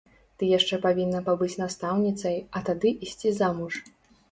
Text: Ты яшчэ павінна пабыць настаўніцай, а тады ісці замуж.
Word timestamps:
Ты 0.37 0.47
яшчэ 0.51 0.79
павінна 0.85 1.21
пабыць 1.27 1.59
настаўніцай, 1.63 2.41
а 2.57 2.65
тады 2.73 2.97
ісці 3.11 3.37
замуж. 3.43 3.73